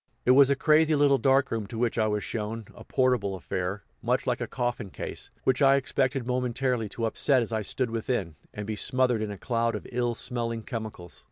[0.25, 3.83] It was a crazy little dark room to which I was shown a portable affair,
[4.01, 8.33] much like a coffin case, which I expected momentarily to upset as I stood within,
[8.51, 11.19] and be smothered in a cloud of ill smelling chemicals.